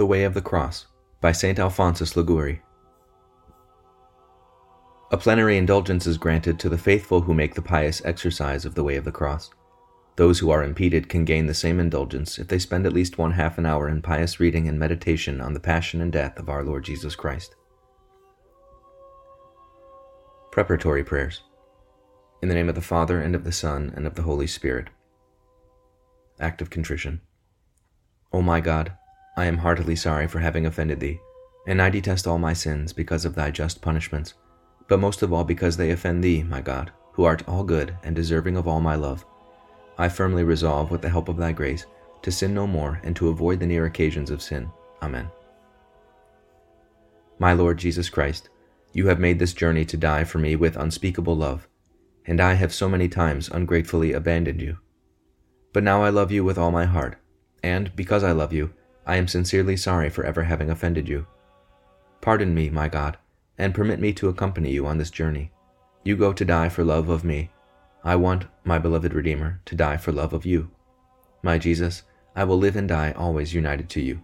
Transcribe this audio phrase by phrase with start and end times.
[0.00, 0.86] The Way of the Cross
[1.20, 1.58] by St.
[1.58, 2.62] Alphonsus Liguori.
[5.10, 8.82] A plenary indulgence is granted to the faithful who make the pious exercise of the
[8.82, 9.50] Way of the Cross.
[10.16, 13.32] Those who are impeded can gain the same indulgence if they spend at least one
[13.32, 16.64] half an hour in pious reading and meditation on the passion and death of our
[16.64, 17.54] Lord Jesus Christ.
[20.50, 21.42] Preparatory Prayers.
[22.40, 24.88] In the name of the Father, and of the Son, and of the Holy Spirit.
[26.40, 27.20] Act of Contrition.
[28.32, 28.92] O my God,
[29.36, 31.20] I am heartily sorry for having offended thee,
[31.66, 34.34] and I detest all my sins because of thy just punishments,
[34.88, 38.14] but most of all because they offend thee, my God, who art all good and
[38.14, 39.24] deserving of all my love.
[39.98, 41.86] I firmly resolve, with the help of thy grace,
[42.22, 44.70] to sin no more and to avoid the near occasions of sin.
[45.02, 45.30] Amen.
[47.38, 48.48] My Lord Jesus Christ,
[48.92, 51.68] you have made this journey to die for me with unspeakable love,
[52.26, 54.78] and I have so many times ungratefully abandoned you.
[55.72, 57.16] But now I love you with all my heart
[57.62, 58.72] and, because I love you,
[59.06, 61.26] I am sincerely sorry for ever having offended you.
[62.20, 63.16] Pardon me, my God,
[63.58, 65.50] and permit me to accompany you on this journey.
[66.04, 67.50] You go to die for love of me.
[68.04, 70.70] I want, my beloved Redeemer, to die for love of you.
[71.42, 72.02] My Jesus,
[72.34, 74.22] I will live and die always united to you.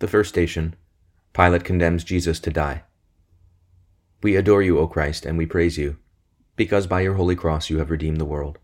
[0.00, 0.76] The first station
[1.32, 2.82] Pilate condemns Jesus to die.
[4.22, 5.96] We adore you, O Christ, and we praise you,
[6.56, 8.58] because by your holy cross you have redeemed the world.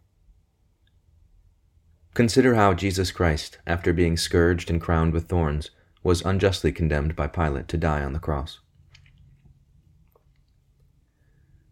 [2.14, 5.70] Consider how Jesus Christ, after being scourged and crowned with thorns,
[6.04, 8.60] was unjustly condemned by Pilate to die on the cross.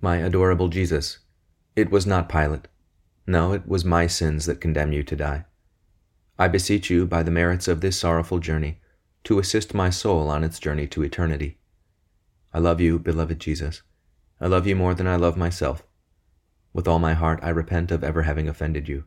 [0.00, 1.18] My adorable Jesus,
[1.76, 2.66] it was not Pilate.
[3.24, 5.44] No, it was my sins that condemn you to die.
[6.38, 8.80] I beseech you, by the merits of this sorrowful journey,
[9.24, 11.58] to assist my soul on its journey to eternity.
[12.52, 13.82] I love you, beloved Jesus.
[14.40, 15.84] I love you more than I love myself.
[16.72, 19.04] With all my heart I repent of ever having offended you.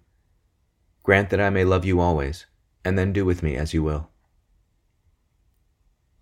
[1.03, 2.45] Grant that I may love you always,
[2.83, 4.09] and then do with me as you will.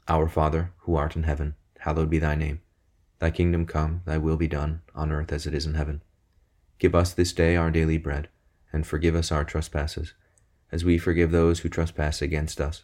[0.08, 2.62] Our Father, who art in heaven, hallowed be thy name.
[3.20, 6.02] Thy kingdom come, thy will be done, on earth as it is in heaven.
[6.80, 8.28] Give us this day our daily bread,
[8.74, 10.14] and forgive us our trespasses,
[10.72, 12.84] as we forgive those who trespass against us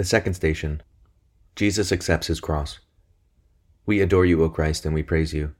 [0.00, 0.80] The second station
[1.54, 2.78] Jesus accepts his cross.
[3.84, 5.54] We adore you, O Christ, and we praise you,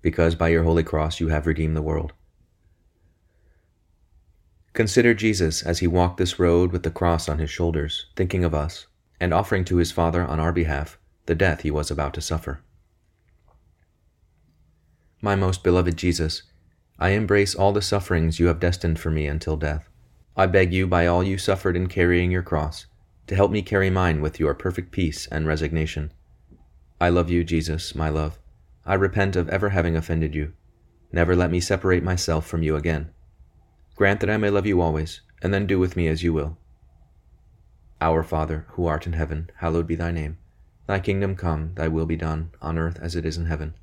[0.00, 2.14] because by your holy cross you have redeemed the world.
[4.72, 8.54] Consider Jesus as he walked this road with the cross on his shoulders, thinking of
[8.54, 8.86] us,
[9.20, 12.62] and offering to his Father on our behalf the death he was about to suffer.
[15.20, 16.44] My most beloved Jesus,
[16.98, 19.86] I embrace all the sufferings you have destined for me until death.
[20.34, 22.86] I beg you, by all you suffered in carrying your cross,
[23.26, 26.12] to help me carry mine with your perfect peace and resignation.
[27.00, 28.38] I love you, Jesus, my love.
[28.84, 30.52] I repent of ever having offended you.
[31.12, 33.10] Never let me separate myself from you again.
[33.96, 36.58] Grant that I may love you always, and then do with me as you will.
[38.00, 40.38] Our Father, who art in heaven, hallowed be thy name.
[40.86, 43.74] Thy kingdom come, thy will be done, on earth as it is in heaven.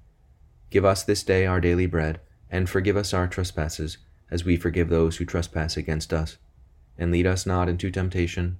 [0.70, 2.20] Give us this day our daily bread,
[2.52, 3.98] and forgive us our trespasses,
[4.30, 6.38] as we forgive those who trespass against us
[7.00, 8.60] and lead us not into temptation,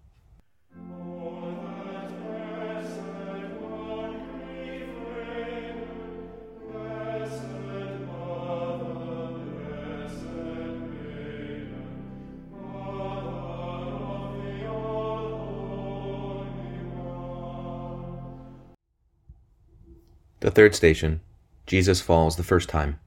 [20.41, 21.21] The third station
[21.67, 22.99] Jesus falls the first time.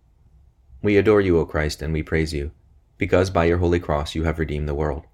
[0.82, 2.52] We adore you, O Christ, and we praise you,
[2.96, 5.04] because by your holy cross you have redeemed the world.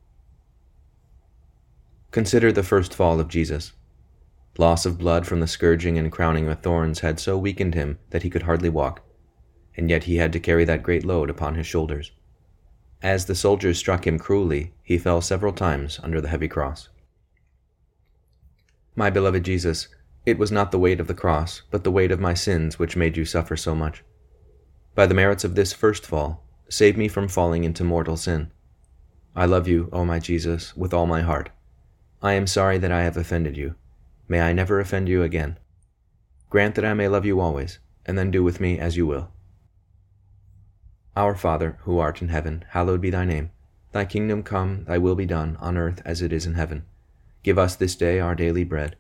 [2.10, 3.72] Consider the first fall of Jesus.
[4.58, 8.22] Loss of blood from the scourging and crowning with thorns had so weakened him that
[8.22, 9.00] he could hardly walk,
[9.74, 12.12] and yet he had to carry that great load upon his shoulders.
[13.02, 16.90] As the soldiers struck him cruelly, he fell several times under the heavy cross.
[18.94, 19.88] My beloved Jesus,
[20.26, 22.96] it was not the weight of the cross, but the weight of my sins which
[22.96, 24.04] made you suffer so much.
[24.94, 28.50] By the merits of this first fall, save me from falling into mortal sin.
[29.34, 31.50] I love you, O my Jesus, with all my heart.
[32.22, 33.76] I am sorry that I have offended you.
[34.28, 35.58] May I never offend you again.
[36.50, 39.30] Grant that I may love you always, and then do with me as you will.
[41.16, 43.52] Our Father, who art in heaven, hallowed be thy name.
[43.92, 46.84] Thy kingdom come, thy will be done, on earth as it is in heaven.
[47.42, 48.96] Give us this day our daily bread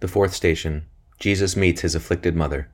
[0.00, 0.84] The fourth station
[1.18, 2.70] Jesus meets his afflicted mother.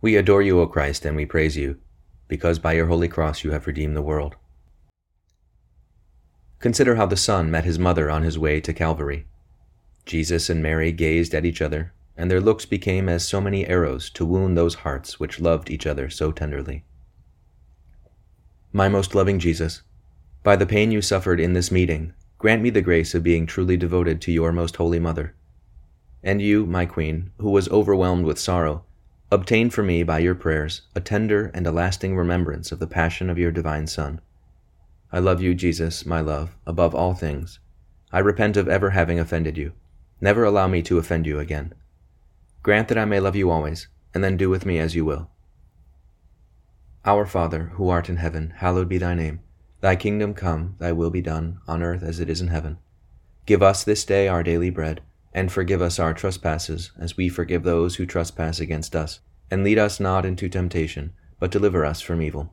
[0.00, 1.80] We adore you, O Christ, and we praise you,
[2.28, 4.36] because by your holy cross you have redeemed the world.
[6.60, 9.26] Consider how the Son met his mother on his way to Calvary.
[10.06, 14.08] Jesus and Mary gazed at each other, and their looks became as so many arrows
[14.10, 16.84] to wound those hearts which loved each other so tenderly.
[18.72, 19.82] My most loving Jesus,
[20.44, 23.76] by the pain you suffered in this meeting, grant me the grace of being truly
[23.76, 25.34] devoted to your most holy mother
[26.22, 28.84] and you, my queen, who was overwhelmed with sorrow,
[29.30, 33.28] obtain for me by your prayers a tender and a lasting remembrance of the passion
[33.28, 34.20] of your divine Son.
[35.12, 37.58] I love you, Jesus, my love, above all things.
[38.12, 39.72] I repent of ever having offended you.
[40.20, 41.74] Never allow me to offend you again.
[42.62, 45.28] Grant that I may love you always, and then do with me as you will.
[47.04, 49.40] Our Father, who art in heaven, hallowed be thy name.
[49.80, 52.78] Thy kingdom come, thy will be done, on earth as it is in heaven.
[53.44, 55.00] Give us this day our daily bread
[55.34, 59.20] and forgive us our trespasses, as we forgive those who trespass against us.
[59.50, 62.52] And lead us not into temptation, but deliver us from evil.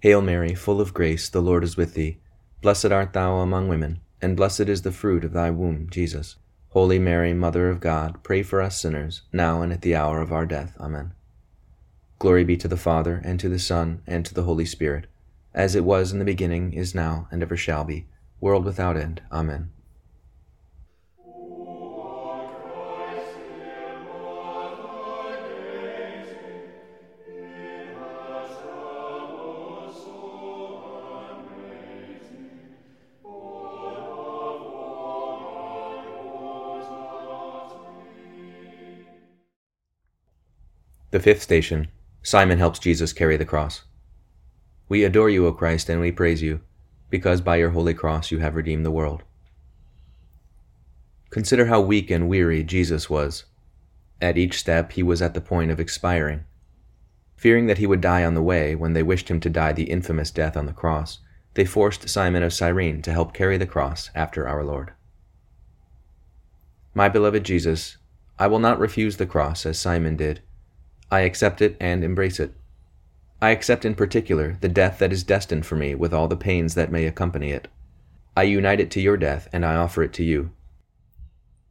[0.00, 2.18] Hail Mary, full of grace, the Lord is with thee.
[2.62, 6.36] Blessed art thou among women, and blessed is the fruit of thy womb, Jesus.
[6.70, 10.32] Holy Mary, Mother of God, pray for us sinners, now and at the hour of
[10.32, 10.76] our death.
[10.78, 11.12] Amen.
[12.18, 15.06] Glory be to the Father, and to the Son, and to the Holy Spirit,
[15.54, 18.06] as it was in the beginning, is now, and ever shall be,
[18.40, 19.22] world without end.
[19.32, 19.70] Amen.
[41.10, 41.88] The fifth station
[42.22, 43.84] Simon helps Jesus carry the cross.
[44.90, 46.60] We adore you, O Christ, and we praise you,
[47.08, 49.22] because by your holy cross you have redeemed the world.
[51.30, 53.44] Consider how weak and weary Jesus was.
[54.20, 56.44] At each step he was at the point of expiring.
[57.36, 59.90] Fearing that he would die on the way when they wished him to die the
[59.90, 61.20] infamous death on the cross,
[61.54, 64.92] they forced Simon of Cyrene to help carry the cross after our Lord.
[66.92, 67.96] My beloved Jesus,
[68.38, 70.42] I will not refuse the cross as Simon did
[71.10, 72.54] I accept it and embrace it.
[73.40, 76.74] I accept in particular the death that is destined for me with all the pains
[76.74, 77.68] that may accompany it.
[78.36, 80.50] I unite it to your death and I offer it to you.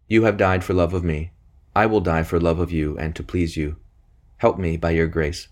[0.08, 1.32] You have died for love of me.
[1.75, 3.75] I will die for love of you and to please you.
[4.38, 5.50] Help me by your grace.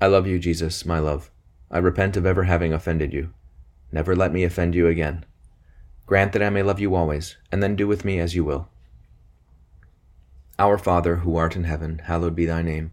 [0.00, 1.30] I love you, Jesus, my love.
[1.70, 3.32] I repent of ever having offended you.
[3.90, 5.24] Never let me offend you again.
[6.06, 8.68] Grant that I may love you always, and then do with me as you will.
[10.58, 12.92] Our Father, who art in heaven, hallowed be thy name.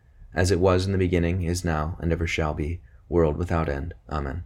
[0.33, 3.93] as it was in the beginning, is now, and ever shall be, world without end.
[4.09, 4.43] Amen.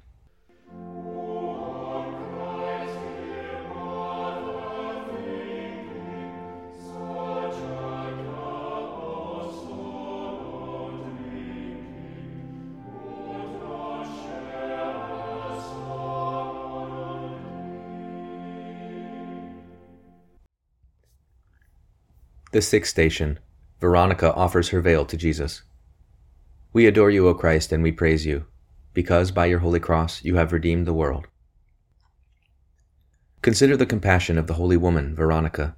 [22.51, 23.39] The sixth station
[23.81, 25.63] Veronica offers her veil to Jesus.
[26.75, 28.47] We adore you, O Christ, and we praise you,
[28.93, 31.25] because by your holy cross you have redeemed the world.
[33.41, 35.77] Consider the compassion of the holy woman, Veronica.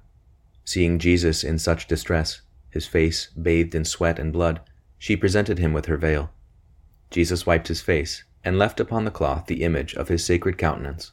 [0.64, 4.60] Seeing Jesus in such distress, his face bathed in sweat and blood,
[4.98, 6.30] she presented him with her veil.
[7.12, 11.12] Jesus wiped his face, and left upon the cloth the image of his sacred countenance.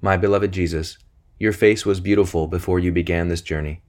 [0.00, 0.98] My beloved Jesus,
[1.40, 3.82] your face was beautiful before you began this journey,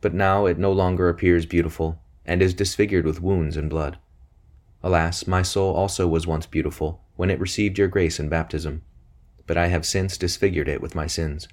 [0.00, 2.00] but now it no longer appears beautiful,
[2.30, 3.98] and is disfigured with wounds and blood.
[4.84, 8.82] Alas, my soul also was once beautiful when it received your grace in baptism,
[9.48, 11.48] but I have since disfigured it with my sins.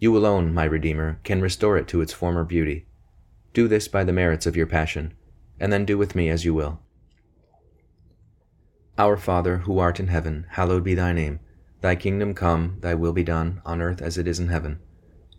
[0.00, 2.86] You alone, my Redeemer, can restore it to its former beauty.
[3.52, 5.14] Do this by the merits of your passion,
[5.60, 6.80] and then do with me as you will.
[8.98, 11.38] Our Father, who art in heaven, hallowed be thy name.
[11.82, 14.80] Thy kingdom come, thy will be done, on earth as it is in heaven.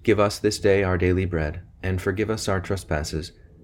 [0.01, 3.33] Give us this day our daily bread, and forgive us our trespasses,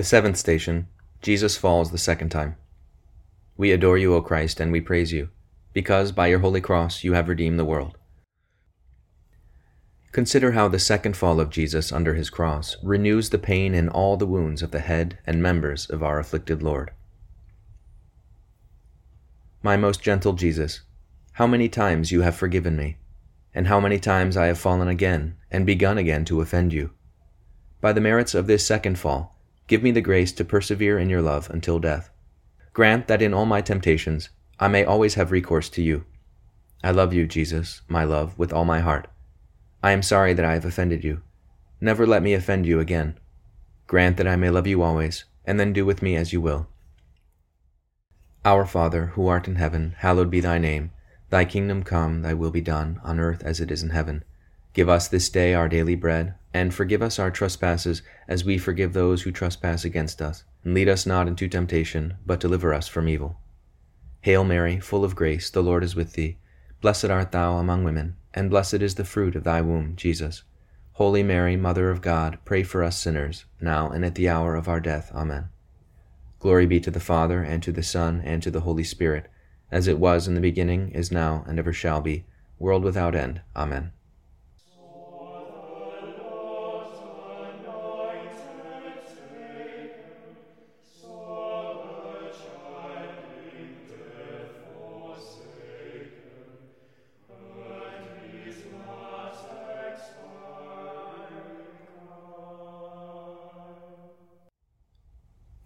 [0.00, 0.88] The seventh station,
[1.20, 2.56] Jesus falls the second time.
[3.58, 5.28] We adore you, O Christ, and we praise you,
[5.74, 7.98] because by your holy cross you have redeemed the world.
[10.12, 14.16] Consider how the second fall of Jesus under his cross renews the pain in all
[14.16, 16.92] the wounds of the head and members of our afflicted Lord.
[19.62, 20.80] My most gentle Jesus,
[21.32, 22.96] how many times you have forgiven me,
[23.54, 26.92] and how many times I have fallen again and begun again to offend you.
[27.82, 29.36] By the merits of this second fall,
[29.70, 32.10] give me the grace to persevere in your love until death.
[32.72, 36.04] Grant that in all my temptations I may always have recourse to you.
[36.82, 39.06] I love you, Jesus, my love, with all my heart.
[39.80, 41.22] I am sorry that I have offended you.
[41.80, 43.16] Never let me offend you again.
[43.86, 46.66] Grant that I may love you always, and then do with me as you will.
[48.44, 50.90] Our Father, who art in heaven, hallowed be thy name.
[51.28, 54.24] Thy kingdom come, thy will be done, on earth as it is in heaven.
[54.72, 58.92] Give us this day our daily bread, and forgive us our trespasses, as we forgive
[58.92, 63.08] those who trespass against us and lead us not into temptation, but deliver us from
[63.08, 63.38] evil.
[64.22, 66.36] Hail Mary, full of grace, the Lord is with thee.
[66.80, 70.42] Blessed art thou among women, and blessed is the fruit of thy womb, Jesus.
[70.92, 74.68] Holy Mary, Mother of God, pray for us sinners, now and at the hour of
[74.68, 75.10] our death.
[75.14, 75.48] Amen.
[76.38, 79.28] Glory be to the Father, and to the Son, and to the Holy Spirit,
[79.70, 82.26] as it was in the beginning, is now, and ever shall be,
[82.58, 83.40] world without end.
[83.56, 83.92] Amen.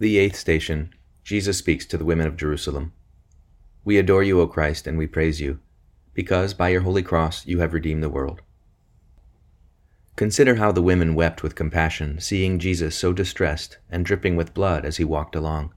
[0.04, 0.92] The eighth station
[1.23, 2.92] Jesus speaks to the women of Jerusalem.
[3.87, 5.61] We adore you, O Christ, and we praise you,
[6.12, 8.42] because by your holy cross you have redeemed the world.
[10.16, 14.84] Consider how the women wept with compassion, seeing Jesus so distressed and dripping with blood
[14.84, 15.73] as he walked along.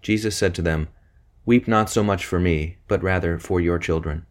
[0.00, 0.88] Jesus said to them,
[1.44, 4.24] Weep not so much for me, but rather for your children.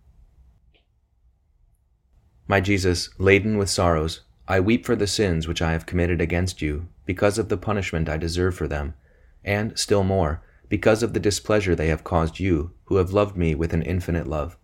[2.48, 6.60] My Jesus, laden with sorrows, I weep for the sins which I have committed against
[6.60, 8.96] you, because of the punishment I deserve for them
[9.44, 13.56] and, still more, because of the displeasure they have caused you, who have loved me
[13.56, 14.58] with an infinite love.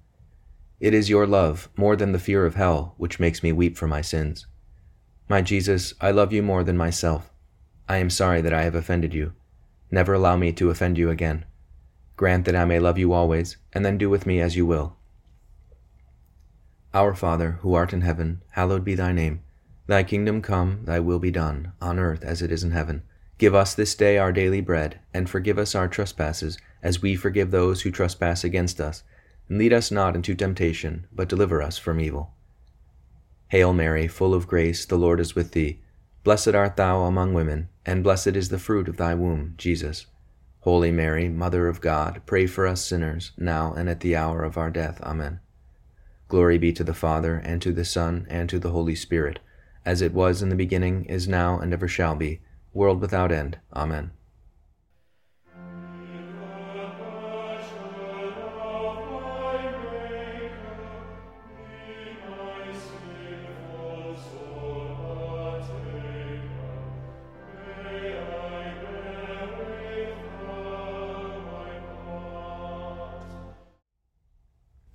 [0.79, 3.87] It is your love, more than the fear of hell, which makes me weep for
[3.87, 4.45] my sins.
[5.27, 7.31] My Jesus, I love you more than myself.
[7.89, 9.33] I am sorry that I have offended you.
[9.89, 11.45] Never allow me to offend you again.
[12.15, 14.97] Grant that I may love you always, and then do with me as you will.
[16.93, 19.41] Our Father, who art in heaven, hallowed be thy name.
[19.87, 23.03] Thy kingdom come, thy will be done, on earth as it is in heaven.
[23.37, 27.51] Give us this day our daily bread, and forgive us our trespasses, as we forgive
[27.51, 29.03] those who trespass against us.
[29.47, 32.33] And lead us not into temptation, but deliver us from evil.
[33.49, 35.81] Hail Mary, full of grace, the Lord is with thee.
[36.23, 40.07] Blessed art thou among women, and blessed is the fruit of thy womb, Jesus.
[40.61, 44.57] Holy Mary, Mother of God, pray for us sinners, now and at the hour of
[44.57, 44.99] our death.
[45.01, 45.39] Amen.
[46.27, 49.39] Glory be to the Father, and to the Son, and to the Holy Spirit,
[49.85, 52.41] as it was in the beginning, is now, and ever shall be,
[52.77, 53.57] world without end.
[53.73, 54.11] Amen.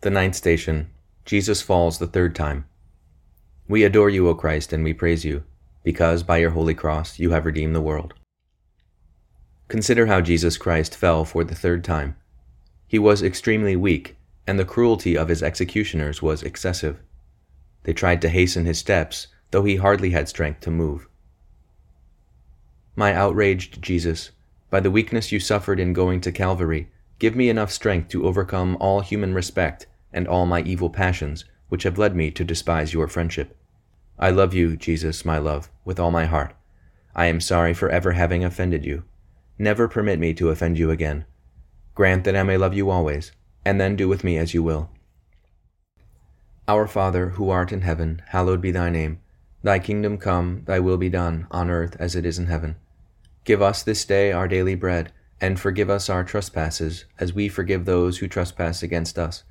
[0.03, 0.91] The ninth station
[1.25, 2.67] Jesus falls the third time.
[3.69, 5.45] We adore you, O Christ, and we praise you,
[5.83, 8.15] because by your holy cross you have redeemed the world.
[9.69, 12.17] Consider how Jesus Christ fell for the third time.
[12.87, 17.01] He was extremely weak, and the cruelty of his executioners was excessive.
[17.85, 21.09] They tried to hasten his steps, though he hardly had strength to move.
[22.95, 24.33] My outraged Jesus,
[24.69, 28.77] by the weakness you suffered in going to Calvary, give me enough strength to overcome
[28.79, 33.09] all human respect and all my evil passions, which have led me to despise your
[33.09, 33.57] friendship.
[34.19, 36.55] I love you, Jesus, my love, with all my heart.
[37.15, 39.05] I am sorry for ever having offended you.
[39.59, 41.25] Never permit me to offend you again.
[41.95, 43.33] Grant that I may love you always,
[43.65, 44.91] and then do with me as you will.
[46.69, 49.21] Our Father, who art in heaven, hallowed be thy name.
[49.63, 52.77] Thy kingdom come, thy will be done, on earth as it is in heaven.
[53.45, 57.85] Give us this day our daily bread, and forgive us our trespasses, as we forgive
[57.85, 59.45] those who trespass against us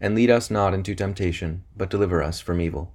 [0.00, 2.94] and lead us not into temptation, but deliver us from evil.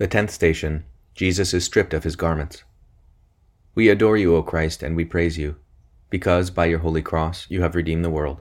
[0.00, 0.84] The tenth station
[1.14, 2.64] Jesus is stripped of his garments.
[3.74, 5.56] We adore you, O Christ, and we praise you,
[6.08, 8.40] because by your holy cross you have redeemed the world.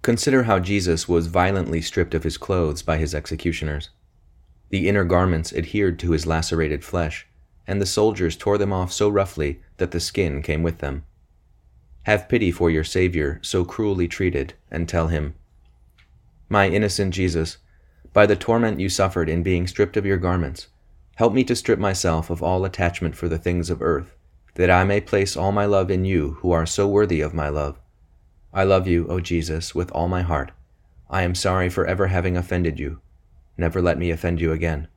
[0.00, 3.90] Consider how Jesus was violently stripped of his clothes by his executioners.
[4.70, 7.26] The inner garments adhered to his lacerated flesh,
[7.66, 11.04] and the soldiers tore them off so roughly that the skin came with them.
[12.04, 15.34] Have pity for your Savior, so cruelly treated, and tell him,
[16.48, 17.58] My innocent Jesus,
[18.16, 20.68] by the torment you suffered in being stripped of your garments.
[21.16, 24.14] Help me to strip myself of all attachment for the things of earth,
[24.54, 27.50] that I may place all my love in you who are so worthy of my
[27.50, 27.78] love.
[28.54, 30.52] I love you, O Jesus, with all my heart.
[31.10, 33.02] I am sorry for ever having offended you.
[33.58, 34.88] Never let me offend you again.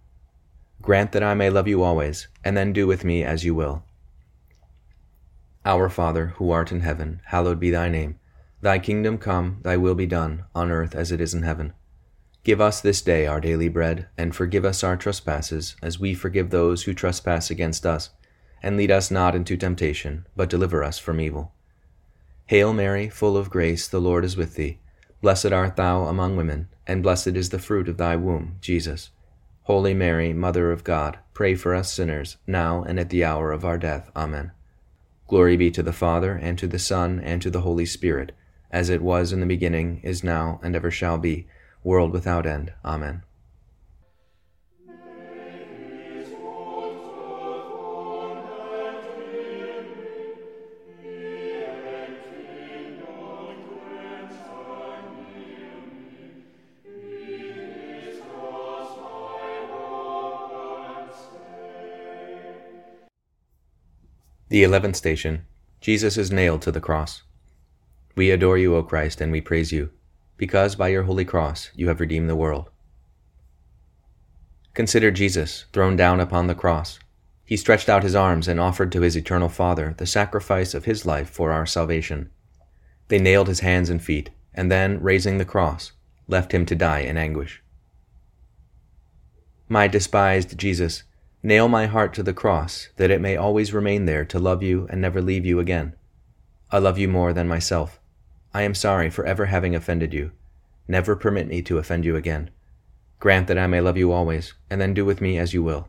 [0.82, 3.84] Grant that I may love you always, and then do with me as you will.
[5.66, 8.18] Our Father, who art in heaven, hallowed be thy name.
[8.62, 11.74] Thy kingdom come, thy will be done, on earth as it is in heaven.
[12.50, 16.50] Give us this day our daily bread, and forgive us our trespasses, as we forgive
[16.50, 18.10] those who trespass against us.
[18.64, 21.52] And lead us not into temptation, but deliver us from evil.
[22.48, 24.80] Hail Mary, full of grace, the Lord is with thee.
[25.22, 29.12] Blessed art thou among women, and blessed is the fruit of thy womb, Jesus.
[29.66, 33.64] Holy Mary, Mother of God, pray for us sinners, now and at the hour of
[33.64, 34.10] our death.
[34.16, 34.54] Amen.
[35.28, 38.32] Glory be to the Father, and to the Son, and to the Holy Spirit,
[38.72, 41.48] as it was in the beginning, is now, and ever shall be
[41.84, 42.74] world without end.
[42.84, 43.24] Amen.
[64.50, 65.46] The eleventh station
[65.80, 67.22] Jesus is nailed to the cross.
[68.16, 69.92] We adore you, O Christ, and we praise you
[70.40, 72.72] because by your holy cross you have redeemed the world.
[74.74, 76.98] Consider Jesus thrown down upon the cross.
[77.44, 81.06] He stretched out his arms and offered to his eternal Father the sacrifice of his
[81.06, 82.30] life for our salvation.
[83.10, 85.92] They nailed his hands and feet, and then, raising the cross,
[86.28, 87.62] left him to die in anguish.
[89.68, 91.04] My despised Jesus,
[91.44, 94.88] nail my heart to the cross, that it may always remain there to love you
[94.90, 95.96] and never leave you again.
[96.72, 98.00] I love you more than myself.
[98.54, 100.32] I am sorry for ever having offended you.
[100.88, 102.50] Never permit me to offend you again.
[103.20, 105.88] Grant that I may love you always, and then do with me as you will.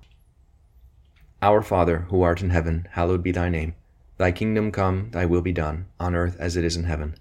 [1.40, 3.75] Our Father, who art in heaven, hallowed be thy name.
[4.18, 7.14] Thy kingdom come, thy will be done, on earth as it is in heaven.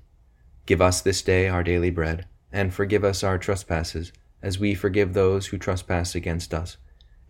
[0.65, 5.13] Give us this day our daily bread, and forgive us our trespasses, as we forgive
[5.13, 6.75] those who trespass against us.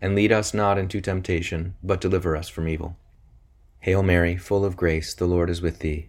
[0.00, 2.96] And lead us not into temptation, but deliver us from evil.
[3.80, 6.08] Hail Mary, full of grace, the Lord is with thee.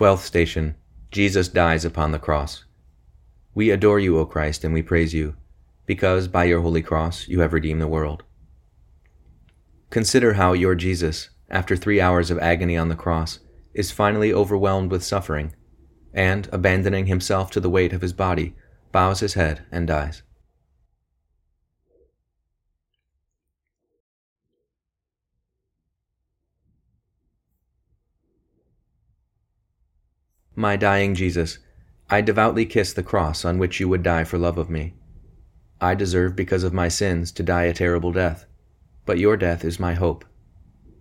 [0.00, 0.74] Twelfth station
[1.10, 2.64] Jesus dies upon the cross.
[3.54, 5.36] We adore you, O Christ, and we praise you,
[5.84, 8.22] because by your holy cross you have redeemed the world.
[9.90, 13.40] Consider how your Jesus, after three hours of agony on the cross,
[13.74, 15.54] is finally overwhelmed with suffering,
[16.14, 18.54] and, abandoning himself to the weight of his body,
[18.92, 20.22] bows his head and dies.
[30.60, 31.58] My dying Jesus,
[32.10, 34.92] I devoutly kiss the cross on which you would die for love of me.
[35.80, 38.44] I deserve, because of my sins, to die a terrible death,
[39.06, 40.22] but your death is my hope.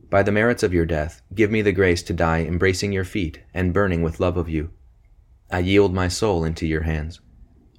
[0.09, 3.41] By the merits of your death, give me the grace to die embracing your feet
[3.53, 4.69] and burning with love of you.
[5.51, 7.19] I yield my soul into your hands.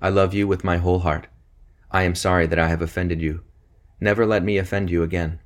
[0.03, 1.29] I love you with my whole heart.
[1.91, 3.43] I am sorry that I have offended you.
[3.99, 5.41] Never let me offend you again.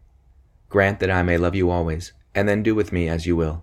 [0.68, 3.62] Grant that I may love you always, and then do with me as you will.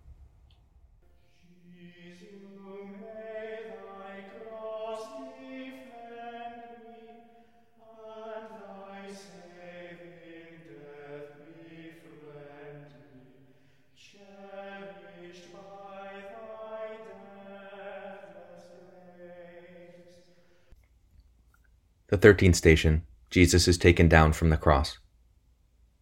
[22.11, 24.99] The thirteenth station Jesus is taken down from the cross.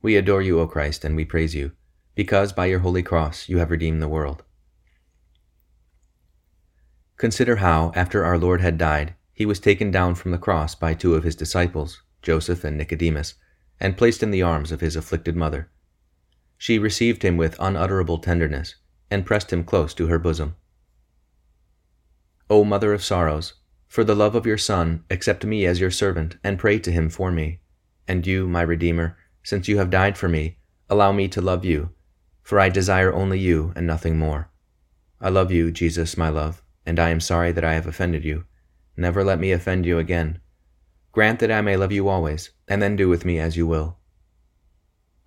[0.02, 1.74] We adore you, O Christ, and we praise you,
[2.16, 4.44] because by your holy cross you have redeemed the world.
[7.18, 10.96] Consider how, after our Lord had died, he was taken down from the cross by
[10.96, 13.36] two of his disciples, Joseph and Nicodemus,
[13.80, 15.70] and placed in the arms of his afflicted mother.
[16.58, 18.74] She received him with unutterable tenderness,
[19.12, 20.56] and pressed him close to her bosom.
[22.50, 23.54] O Mother of Sorrows,
[23.90, 27.10] for the love of your Son, accept me as your servant, and pray to him
[27.10, 27.60] for me.
[28.08, 30.58] And you, my Redeemer, since you have died for me,
[30.90, 31.90] allow me to love you,
[32.44, 34.50] for I desire only you and nothing more.
[35.20, 38.46] I love you, Jesus, my love, and I am sorry that I have offended you.
[38.96, 40.40] Never let me offend you again.
[41.12, 43.98] Grant that I may love you always, and then do with me as you will.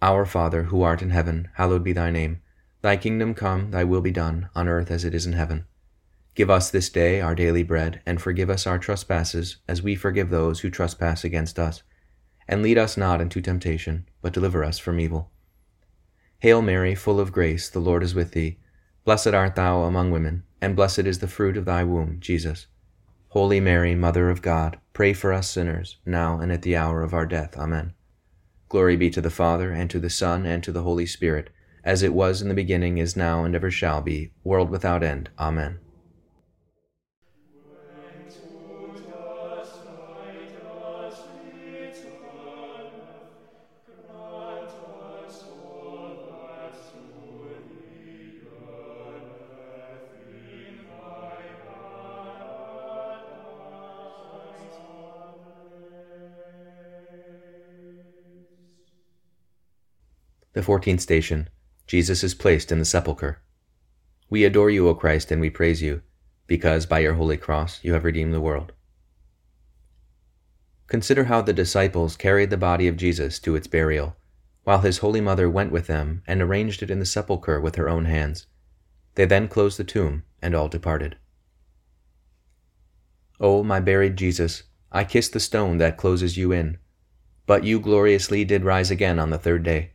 [0.01, 2.41] Our Father, who art in heaven, hallowed be thy name.
[2.81, 5.67] Thy kingdom come, thy will be done, on earth as it is in heaven.
[6.35, 10.31] Give us this day our daily bread, and forgive us our trespasses, as we forgive
[10.31, 11.83] those who trespass against us.
[12.49, 15.31] And lead us not into temptation, but deliver us from evil.
[16.39, 18.59] Hail Mary, full of grace, the Lord is with thee.
[19.05, 22.67] Blessed art thou among women, and blessed is the fruit of thy womb, Jesus.
[23.29, 27.13] Holy Mary, Mother of God, pray for us sinners, now and at the hour of
[27.13, 27.57] our death.
[27.59, 27.93] Amen.
[28.71, 31.51] Glory be to the Father, and to the Son, and to the Holy Spirit,
[31.85, 35.29] as it was in the beginning, is now, and ever shall be, world without end.
[35.39, 35.79] Amen.
[60.55, 61.49] The fourteenth station
[61.87, 63.41] Jesus is placed in the sepulchre.
[64.29, 66.03] We adore you, O Christ, and we praise you,
[66.47, 68.73] because by your holy cross you have redeemed the world.
[70.89, 74.17] Consider how the disciples carried the body of Jesus to its burial,
[74.65, 77.89] while his holy mother went with them and arranged it in the sepulchre with her
[77.89, 78.47] own hands.
[79.15, 81.17] They then closed the tomb, and all departed.
[83.41, 86.77] O my buried Jesus, I kiss the stone that closes you in.
[87.47, 89.92] But you gloriously did rise again on the third day.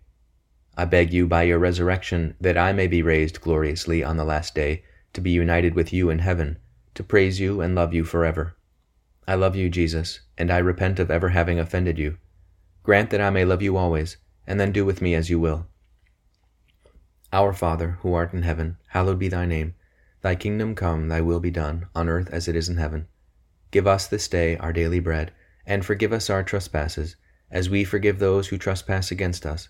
[0.79, 4.53] I beg you by your resurrection that I may be raised gloriously on the last
[4.53, 6.59] day, to be united with you in heaven,
[6.93, 8.55] to praise you and love you forever.
[9.27, 12.19] I love you, Jesus, and I repent of ever having offended you.
[12.83, 15.65] Grant that I may love you always, and then do with me as you will.
[17.33, 19.73] Our Father, who art in heaven, hallowed be thy name.
[20.21, 23.07] Thy kingdom come, thy will be done, on earth as it is in heaven.
[23.71, 25.33] Give us this day our daily bread,
[25.65, 27.15] and forgive us our trespasses,
[27.49, 29.69] as we forgive those who trespass against us.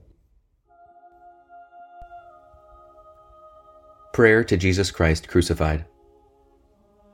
[4.13, 5.85] Prayer to Jesus Christ crucified.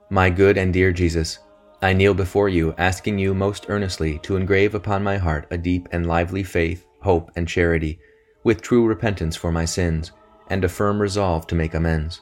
[0.10, 1.38] My good and dear Jesus,
[1.80, 5.88] I kneel before you, asking you most earnestly to engrave upon my heart a deep
[5.92, 8.00] and lively faith, hope, and charity,
[8.44, 10.12] with true repentance for my sins,
[10.50, 12.22] and a firm resolve to make amends.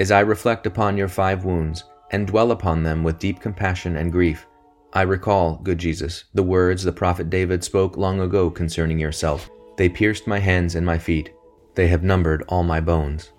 [0.00, 4.10] As I reflect upon your five wounds, and dwell upon them with deep compassion and
[4.10, 4.44] grief,
[4.92, 9.48] I recall, good Jesus, the words the prophet David spoke long ago concerning yourself.
[9.76, 11.32] They pierced my hands and my feet.
[11.76, 13.30] They have numbered all my bones.